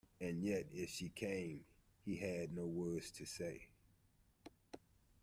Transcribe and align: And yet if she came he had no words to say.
And 0.19 0.43
yet 0.43 0.65
if 0.73 0.89
she 0.89 1.09
came 1.09 1.61
he 2.03 2.15
had 2.15 2.55
no 2.55 2.65
words 2.65 3.11
to 3.11 3.25
say. 3.27 3.67